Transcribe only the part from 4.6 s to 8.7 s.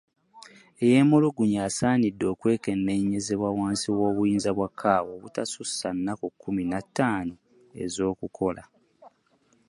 CAO obutasussa nnaku kumi na taano ez’okukola.